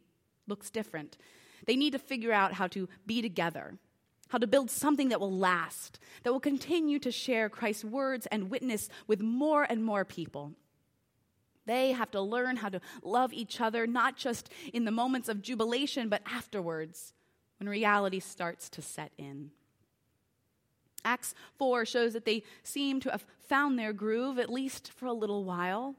looks 0.47 0.69
different. 0.69 1.17
They 1.65 1.75
need 1.75 1.91
to 1.91 1.99
figure 1.99 2.31
out 2.31 2.53
how 2.53 2.67
to 2.67 2.87
be 3.05 3.21
together, 3.21 3.77
how 4.29 4.37
to 4.37 4.47
build 4.47 4.71
something 4.71 5.09
that 5.09 5.19
will 5.19 5.35
last, 5.35 5.99
that 6.23 6.31
will 6.31 6.39
continue 6.39 6.99
to 6.99 7.11
share 7.11 7.49
Christ's 7.49 7.83
words 7.83 8.25
and 8.27 8.49
witness 8.49 8.89
with 9.07 9.21
more 9.21 9.63
and 9.63 9.83
more 9.83 10.05
people. 10.05 10.53
They 11.65 11.91
have 11.91 12.09
to 12.11 12.21
learn 12.21 12.55
how 12.57 12.69
to 12.69 12.81
love 13.03 13.33
each 13.33 13.61
other, 13.61 13.85
not 13.85 14.17
just 14.17 14.49
in 14.73 14.85
the 14.85 14.91
moments 14.91 15.29
of 15.29 15.41
jubilation, 15.41 16.09
but 16.09 16.23
afterwards 16.25 17.13
when 17.59 17.69
reality 17.69 18.19
starts 18.19 18.69
to 18.69 18.81
set 18.81 19.11
in. 19.17 19.51
Acts 21.05 21.35
4 21.57 21.85
shows 21.85 22.13
that 22.13 22.25
they 22.25 22.43
seem 22.63 22.99
to 23.01 23.11
have 23.11 23.25
found 23.47 23.77
their 23.77 23.93
groove, 23.93 24.39
at 24.39 24.51
least 24.51 24.91
for 24.95 25.05
a 25.05 25.13
little 25.13 25.43
while. 25.43 25.95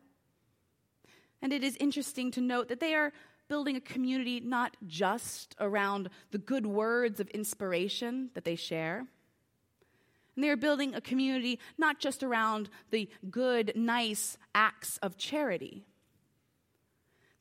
And 1.43 1.53
it 1.53 1.65
is 1.65 1.77
interesting 1.77 2.31
to 2.33 2.41
note 2.41 2.69
that 2.69 2.81
they 2.81 2.95
are 2.95 3.13
building 3.50 3.75
a 3.75 3.80
community 3.80 4.38
not 4.38 4.76
just 4.87 5.57
around 5.59 6.09
the 6.30 6.38
good 6.38 6.64
words 6.64 7.19
of 7.19 7.28
inspiration 7.30 8.30
that 8.35 8.45
they 8.45 8.54
share. 8.54 8.99
And 10.37 10.45
they're 10.45 10.57
building 10.57 10.95
a 10.95 11.00
community 11.00 11.59
not 11.76 11.99
just 11.99 12.23
around 12.23 12.71
the 12.90 13.11
good, 13.28 13.73
nice 13.75 14.38
acts 14.54 14.99
of 14.99 15.19
charity. 15.19 15.85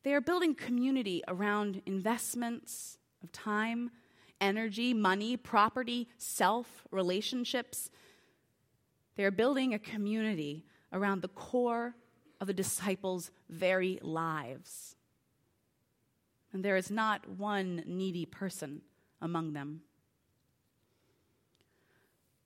They 0.02 0.12
are 0.12 0.20
building 0.20 0.56
community 0.56 1.22
around 1.28 1.80
investments 1.86 2.98
of 3.22 3.30
time, 3.30 3.92
energy, 4.40 4.92
money, 4.92 5.36
property, 5.36 6.08
self, 6.18 6.88
relationships. 6.90 7.88
They 9.14 9.22
are 9.22 9.30
building 9.30 9.74
a 9.74 9.78
community 9.78 10.64
around 10.92 11.22
the 11.22 11.28
core 11.28 11.94
of 12.40 12.48
the 12.48 12.54
disciples' 12.54 13.30
very 13.48 14.00
lives 14.02 14.96
and 16.52 16.64
there 16.64 16.76
is 16.76 16.90
not 16.90 17.28
one 17.28 17.82
needy 17.86 18.26
person 18.26 18.82
among 19.20 19.52
them. 19.52 19.82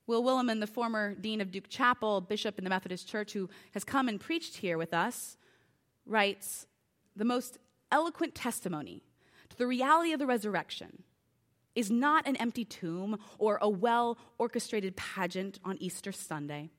Will 0.07 0.23
Willimon, 0.23 0.59
the 0.59 0.67
former 0.67 1.15
dean 1.15 1.41
of 1.41 1.51
Duke 1.51 1.67
Chapel, 1.67 2.21
bishop 2.21 2.57
in 2.59 2.63
the 2.63 2.69
Methodist 2.69 3.07
Church, 3.07 3.33
who 3.33 3.49
has 3.73 3.83
come 3.83 4.07
and 4.07 4.19
preached 4.19 4.57
here 4.57 4.77
with 4.77 4.93
us, 4.93 5.37
writes 6.05 6.67
The 7.15 7.25
most 7.25 7.57
eloquent 7.91 8.35
testimony 8.35 9.01
to 9.49 9.57
the 9.57 9.65
reality 9.65 10.13
of 10.13 10.19
the 10.19 10.27
resurrection 10.27 11.03
is 11.75 11.89
not 11.89 12.27
an 12.27 12.35
empty 12.37 12.63
tomb 12.63 13.17
or 13.39 13.57
a 13.61 13.69
well 13.69 14.17
orchestrated 14.37 14.95
pageant 14.95 15.59
on 15.65 15.77
Easter 15.79 16.11
Sunday. 16.11 16.69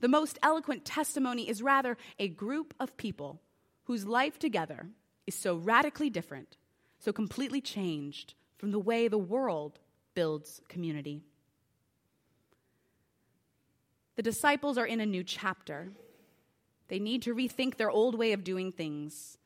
The 0.00 0.08
most 0.08 0.38
eloquent 0.42 0.84
testimony 0.84 1.48
is 1.48 1.62
rather 1.62 1.96
a 2.18 2.28
group 2.28 2.74
of 2.78 2.96
people 2.96 3.40
whose 3.84 4.04
life 4.06 4.38
together 4.38 4.88
is 5.26 5.34
so 5.34 5.56
radically 5.56 6.10
different, 6.10 6.56
so 6.98 7.12
completely 7.12 7.60
changed 7.60 8.34
from 8.58 8.70
the 8.70 8.78
way 8.78 9.08
the 9.08 9.18
world 9.18 9.78
builds 10.14 10.60
community. 10.68 11.22
The 14.16 14.22
disciples 14.22 14.76
are 14.78 14.86
in 14.86 15.00
a 15.00 15.06
new 15.06 15.24
chapter. 15.24 15.90
They 16.88 16.98
need 16.98 17.22
to 17.22 17.34
rethink 17.34 17.76
their 17.76 17.90
old 17.90 18.16
way 18.16 18.32
of 18.32 18.44
doing 18.44 18.72
things. 18.72 19.38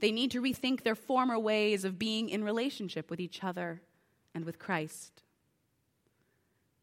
They 0.00 0.12
need 0.12 0.30
to 0.30 0.40
rethink 0.40 0.82
their 0.82 0.94
former 0.94 1.38
ways 1.38 1.84
of 1.84 1.98
being 1.98 2.28
in 2.28 2.44
relationship 2.44 3.10
with 3.10 3.18
each 3.18 3.42
other 3.42 3.82
and 4.34 4.44
with 4.44 4.58
Christ. 4.58 5.22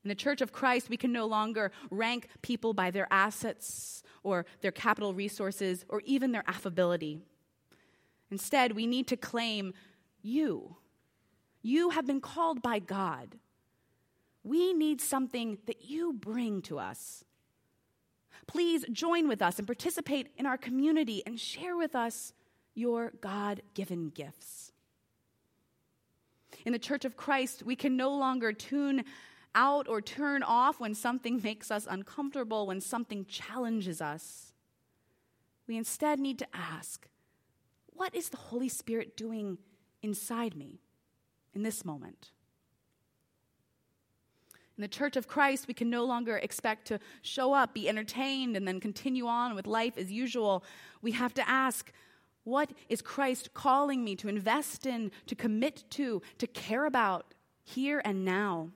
In 0.03 0.10
the 0.10 0.15
Church 0.15 0.41
of 0.41 0.51
Christ, 0.51 0.89
we 0.89 0.98
can 0.98 1.12
no 1.12 1.25
longer 1.25 1.72
rank 1.89 2.27
people 2.41 2.74
by 2.74 2.91
their 2.91 3.08
assets 3.10 4.03
or 4.22 4.46
their 4.62 4.72
capital 4.72 5.13
resources 5.13 5.86
or 5.89 6.01
even 6.05 6.32
their 6.32 6.44
affability. 6.48 7.22
Instead, 8.36 8.74
we 8.74 8.86
need 8.86 9.08
to 9.08 9.15
claim 9.15 9.74
you. 10.22 10.75
You 11.62 11.92
have 11.92 12.06
been 12.06 12.20
called 12.20 12.62
by 12.62 12.80
God. 12.80 13.38
We 14.44 14.74
need 14.74 15.00
something 15.00 15.58
that 15.68 15.86
you 15.86 16.12
bring 16.12 16.62
to 16.63 16.77
us. 16.77 17.24
Please 18.46 18.84
join 18.92 19.30
with 19.30 19.42
us 19.42 19.58
and 19.58 19.65
participate 19.65 20.34
in 20.36 20.46
our 20.46 20.58
community 20.58 21.24
and 21.25 21.39
share 21.39 21.77
with 21.77 21.96
us 21.96 22.34
your 22.74 23.13
God 23.22 23.62
given 23.74 24.10
gifts. 24.10 24.74
In 26.65 26.74
the 26.74 26.77
Church 26.89 27.06
of 27.06 27.15
Christ, 27.15 27.63
we 27.63 27.77
can 27.77 27.96
no 27.96 28.10
longer 28.10 28.51
tune 28.51 29.06
out 29.56 29.88
or 29.88 30.01
turn 30.01 30.44
off 30.44 30.82
when 30.82 30.94
something 30.94 31.39
makes 31.42 31.72
us 31.72 31.88
uncomfortable, 31.89 32.68
when 32.68 32.82
something 32.82 33.24
challenges 33.27 34.01
us. 34.01 34.51
We 35.68 35.77
instead 35.77 36.20
need 36.20 36.38
to 36.39 36.48
ask, 36.54 37.08
what 37.96 38.14
is 38.16 38.30
the 38.30 38.38
Holy 38.38 38.70
Spirit 38.70 39.18
doing 39.18 39.58
inside 40.02 40.56
me 40.56 40.80
in 41.54 41.64
this 41.64 41.86
moment? 41.86 42.32
In 44.78 44.82
the 44.82 44.88
Church 44.90 45.16
of 45.16 45.28
Christ, 45.28 45.68
we 45.68 45.74
can 45.74 45.90
no 45.90 46.04
longer 46.04 46.38
expect 46.38 46.88
to 46.88 47.00
show 47.22 47.54
up, 47.54 47.74
be 47.74 47.88
entertained, 47.88 48.58
and 48.58 48.68
then 48.68 48.82
continue 48.82 49.25
on 49.25 49.56
with 49.56 49.68
life 49.68 49.98
as 49.98 50.12
usual. 50.12 50.66
We 51.02 51.12
have 51.12 51.34
to 51.36 51.50
ask, 51.50 51.94
what 52.44 52.72
is 52.90 53.02
Christ 53.02 53.54
calling 53.54 54.04
me 54.04 54.16
to 54.18 54.28
invest 54.28 54.86
in, 54.86 55.12
to 55.28 55.36
commit 55.36 55.86
to, 55.92 56.22
to 56.40 56.48
care 56.48 56.86
about 56.86 57.34
here 57.64 58.02
and 58.04 58.25
now? 58.25 58.70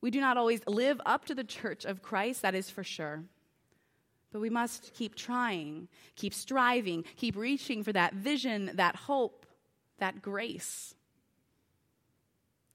We 0.00 0.10
do 0.10 0.20
not 0.20 0.38
always 0.38 0.66
live 0.66 1.00
up 1.04 1.26
to 1.26 1.34
the 1.34 1.44
church 1.44 1.84
of 1.84 2.02
Christ, 2.02 2.40
that 2.42 2.54
is 2.54 2.70
for 2.70 2.82
sure. 2.82 3.24
But 4.30 4.40
we 4.40 4.50
must 4.50 4.92
keep 4.94 5.14
trying, 5.14 5.88
keep 6.16 6.34
striving, 6.34 7.04
keep 7.16 7.36
reaching 7.36 7.82
for 7.82 7.92
that 7.92 8.14
vision, 8.14 8.70
that 8.74 8.94
hope, 8.96 9.46
that 9.98 10.20
grace. 10.20 10.94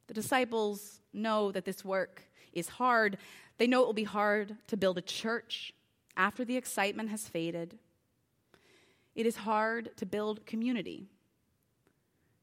The 0.07 0.13
disciples 0.13 1.00
know 1.13 1.51
that 1.51 1.65
this 1.65 1.86
work 1.86 2.24
is 2.53 2.69
hard. 2.69 3.17
They 3.57 3.67
know 3.67 3.81
it 3.81 3.86
will 3.86 3.93
be 3.93 4.03
hard 4.03 4.57
to 4.67 4.77
build 4.77 4.98
a 4.98 5.01
church 5.01 5.74
after 6.17 6.43
the 6.43 6.57
excitement 6.57 7.10
has 7.10 7.27
faded. 7.27 7.77
It 9.15 9.25
is 9.25 9.38
hard 9.38 9.95
to 9.98 10.05
build 10.05 10.45
community. 10.45 11.07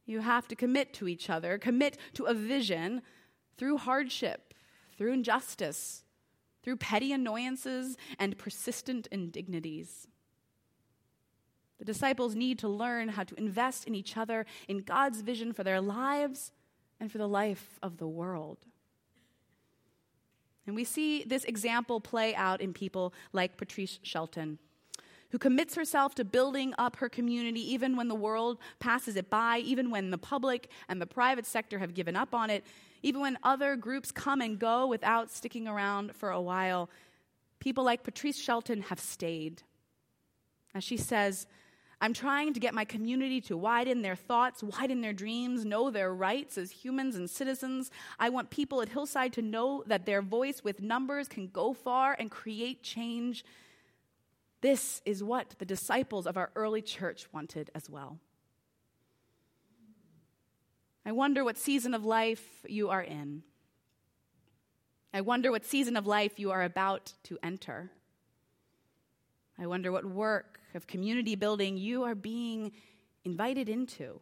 You 0.07 0.21
have 0.21 0.49
to 0.49 0.57
commit 0.57 0.93
to 0.95 1.09
each 1.09 1.29
other, 1.29 1.59
commit 1.59 1.97
to 2.15 2.25
a 2.25 2.35
vision 2.35 3.03
through 3.57 3.79
hardship, 3.79 4.55
through 4.97 5.13
injustice, 5.13 6.03
through 6.63 6.77
petty 6.77 7.13
annoyances 7.13 7.97
and 8.19 8.39
persistent 8.39 9.07
indignities. 9.11 10.07
The 11.79 11.85
disciples 11.85 12.35
need 12.35 12.59
to 12.59 12.69
learn 12.69 13.09
how 13.09 13.25
to 13.25 13.35
invest 13.37 13.87
in 13.87 13.95
each 13.95 14.17
other, 14.17 14.45
in 14.69 14.83
God's 14.83 15.23
vision 15.23 15.53
for 15.53 15.65
their 15.65 15.81
lives 15.81 16.53
and 17.01 17.11
for 17.11 17.19
the 17.19 17.29
life 17.29 17.79
of 17.83 17.97
the 17.97 18.07
world. 18.07 18.59
And 20.67 20.77
we 20.77 20.85
see 20.85 21.25
this 21.25 21.45
example 21.45 22.01
play 22.01 22.35
out 22.35 22.61
in 22.61 22.75
people 22.75 23.15
like 23.33 23.57
Patrice 23.57 23.99
Shelton, 24.03 24.59
who 25.31 25.39
commits 25.39 25.75
herself 25.75 26.15
to 26.17 26.25
building 26.25 26.75
up 26.79 26.97
her 26.97 27.09
community 27.09 27.61
even 27.73 27.97
when 27.97 28.09
the 28.09 28.15
world 28.15 28.59
passes 28.79 29.17
it 29.17 29.31
by, 29.31 29.59
even 29.59 29.91
when 29.91 30.11
the 30.11 30.19
public 30.19 30.69
and 30.89 31.01
the 31.01 31.07
private 31.07 31.47
sector 31.47 31.79
have 31.79 31.95
given 31.95 32.17
up 32.17 32.35
on 32.35 32.51
it, 32.51 32.65
even 33.03 33.21
when 33.21 33.39
other 33.43 33.77
groups 33.77 34.13
come 34.13 34.41
and 34.41 34.59
go 34.59 34.87
without 34.87 35.31
sticking 35.31 35.67
around 35.67 36.15
for 36.15 36.31
a 36.31 36.41
while, 36.41 36.91
people 37.61 37.85
like 37.85 38.03
Patrice 38.03 38.39
Shelton 38.39 38.83
have 38.83 39.01
stayed. 39.01 39.63
As 40.75 40.85
she 40.85 40.97
says, 40.97 41.47
I'm 42.03 42.15
trying 42.15 42.55
to 42.55 42.61
get 42.61 42.73
my 42.73 42.87
community 42.87 43.43
to 43.43 43.57
widen 43.57 44.01
their 44.01 44.17
thoughts, 44.17 44.63
widen 44.63 45.03
their 45.03 45.13
dreams, 45.13 45.67
know 45.67 45.91
their 45.91 46.15
rights 46.15 46.57
as 46.57 46.71
humans 46.71 47.17
and 47.17 47.29
citizens. 47.29 47.91
I 48.19 48.31
want 48.31 48.49
people 48.49 48.81
at 48.81 48.89
Hillside 48.89 49.35
to 49.35 49.43
know 49.43 49.85
that 49.87 50.07
their 50.07 50.23
voice 50.23 50.65
with 50.65 50.81
numbers 50.81 51.29
can 51.29 51.49
go 51.49 51.75
far 51.75 52.17
and 52.19 52.31
create 52.31 52.83
change. 52.83 53.45
This 54.61 55.01
is 55.05 55.23
what 55.23 55.55
the 55.59 55.65
disciples 55.65 56.27
of 56.27 56.37
our 56.37 56.51
early 56.55 56.83
church 56.83 57.27
wanted 57.33 57.71
as 57.75 57.89
well. 57.89 58.19
I 61.05 61.13
wonder 61.13 61.43
what 61.45 61.57
season 61.57 61.95
of 61.95 62.05
life 62.05 62.65
you 62.69 62.91
are 62.91 63.03
in. 63.03 63.43
I 65.15 65.23
wonder 65.23 65.51
what 65.51 65.65
season 65.65 65.97
of 65.97 66.07
life 66.07 66.39
you 66.39 66.51
are 66.51 66.63
about 66.63 67.15
to 67.25 67.39
enter. 67.43 67.91
I 69.59 69.67
wonder 69.67 69.91
what 69.91 70.05
work 70.05 70.61
of 70.75 70.87
community 70.87 71.35
building 71.35 71.77
you 71.77 72.05
are 72.05 72.15
being 72.15 72.73
invited 73.25 73.69
into. 73.69 74.21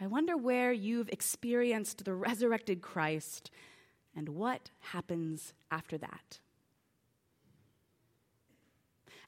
I 0.00 0.06
wonder 0.06 0.36
where 0.36 0.72
you've 0.72 1.08
experienced 1.08 2.04
the 2.04 2.14
resurrected 2.14 2.80
Christ 2.80 3.50
and 4.16 4.30
what 4.30 4.70
happens 4.80 5.52
after 5.70 5.98
that. 5.98 6.38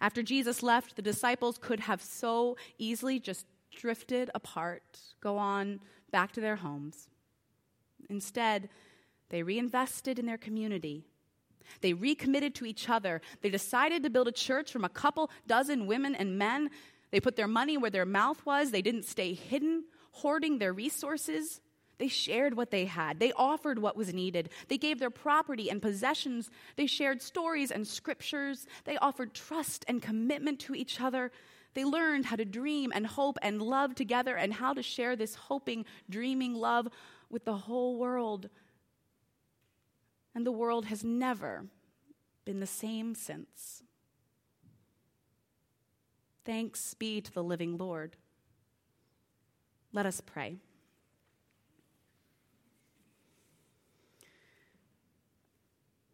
After 0.02 0.20
Jesus 0.24 0.64
left, 0.64 0.96
the 0.96 1.02
disciples 1.02 1.58
could 1.58 1.78
have 1.78 2.02
so 2.02 2.56
easily 2.76 3.20
just 3.20 3.46
drifted 3.70 4.32
apart, 4.34 4.82
go 5.20 5.38
on 5.38 5.78
back 6.10 6.32
to 6.32 6.40
their 6.40 6.56
homes. 6.56 7.08
Instead, 8.10 8.68
they 9.30 9.44
reinvested 9.44 10.18
in 10.18 10.26
their 10.26 10.36
community. 10.36 11.04
They 11.82 11.92
recommitted 11.92 12.56
to 12.56 12.66
each 12.66 12.88
other. 12.88 13.22
They 13.42 13.48
decided 13.48 14.02
to 14.02 14.10
build 14.10 14.26
a 14.26 14.32
church 14.32 14.72
from 14.72 14.84
a 14.84 14.88
couple 14.88 15.30
dozen 15.46 15.86
women 15.86 16.16
and 16.16 16.36
men. 16.36 16.70
They 17.12 17.20
put 17.20 17.36
their 17.36 17.46
money 17.46 17.78
where 17.78 17.90
their 17.90 18.04
mouth 18.04 18.44
was. 18.44 18.72
They 18.72 18.82
didn't 18.82 19.04
stay 19.04 19.34
hidden, 19.34 19.84
hoarding 20.10 20.58
their 20.58 20.72
resources. 20.72 21.60
They 21.98 22.08
shared 22.08 22.56
what 22.56 22.70
they 22.70 22.86
had. 22.86 23.20
They 23.20 23.32
offered 23.32 23.78
what 23.78 23.96
was 23.96 24.12
needed. 24.12 24.50
They 24.68 24.78
gave 24.78 24.98
their 24.98 25.10
property 25.10 25.70
and 25.70 25.80
possessions. 25.80 26.50
They 26.76 26.86
shared 26.86 27.22
stories 27.22 27.70
and 27.70 27.86
scriptures. 27.86 28.66
They 28.84 28.96
offered 28.96 29.34
trust 29.34 29.84
and 29.86 30.02
commitment 30.02 30.58
to 30.60 30.74
each 30.74 31.00
other. 31.00 31.30
They 31.74 31.84
learned 31.84 32.26
how 32.26 32.36
to 32.36 32.44
dream 32.44 32.92
and 32.94 33.06
hope 33.06 33.38
and 33.40 33.62
love 33.62 33.94
together 33.94 34.36
and 34.36 34.52
how 34.52 34.74
to 34.74 34.82
share 34.82 35.16
this 35.16 35.34
hoping, 35.34 35.84
dreaming 36.10 36.54
love 36.54 36.88
with 37.30 37.44
the 37.44 37.56
whole 37.56 37.96
world. 37.96 38.48
And 40.34 40.46
the 40.46 40.52
world 40.52 40.86
has 40.86 41.04
never 41.04 41.66
been 42.44 42.60
the 42.60 42.66
same 42.66 43.14
since. 43.14 43.82
Thanks 46.44 46.94
be 46.94 47.20
to 47.20 47.32
the 47.32 47.42
living 47.42 47.76
Lord. 47.76 48.16
Let 49.92 50.06
us 50.06 50.20
pray. 50.20 50.56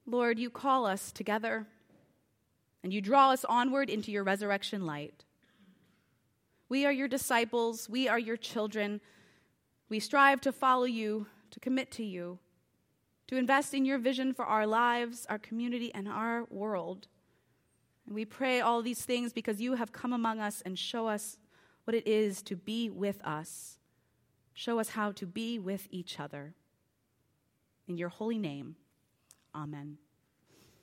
Lord, 0.09 0.39
you 0.39 0.49
call 0.49 0.87
us 0.87 1.13
together 1.13 1.67
and 2.83 2.95
you 2.95 3.03
draw 3.03 3.31
us 3.31 3.45
onward 3.45 3.91
into 3.91 4.11
your 4.11 4.25
resurrection 4.25 4.87
light. 4.87 5.27
We 6.71 6.87
are 6.87 6.93
your 6.93 7.09
disciples. 7.09 7.91
We 7.91 8.09
are 8.09 8.19
your 8.19 8.39
children. 8.39 9.03
We 9.91 10.01
strive 10.01 10.41
to 10.43 10.53
follow 10.53 10.85
you, 10.85 11.27
to 11.51 11.61
commit 11.61 11.91
to 11.93 12.05
you, 12.05 12.39
to 13.27 13.37
invest 13.37 13.75
in 13.75 13.85
your 13.85 13.99
vision 13.99 14.33
for 14.33 14.47
our 14.47 14.67
lives, 14.67 15.27
our 15.29 15.39
community, 15.39 15.93
and 15.95 16.09
our 16.09 16.45
world. 16.45 17.07
And 18.07 18.15
we 18.15 18.25
pray 18.25 18.63
all 18.63 18.81
these 18.81 19.05
things 19.05 19.35
because 19.35 19.61
you 19.61 19.75
have 19.75 19.93
come 19.93 20.15
among 20.15 20.41
us 20.41 20.63
and 20.65 20.79
show 20.79 21.07
us 21.07 21.37
what 21.85 21.95
it 21.95 22.07
is 22.07 22.41
to 22.45 22.57
be 22.57 22.89
with 22.89 23.23
us. 23.27 23.77
Show 24.55 24.81
us 24.81 24.91
how 24.91 25.13
to 25.13 25.27
be 25.27 25.59
with 25.59 25.87
each 25.91 26.19
other. 26.19 26.55
In 27.87 27.99
your 27.99 28.09
holy 28.09 28.39
name, 28.39 28.77
amen. 29.63 29.99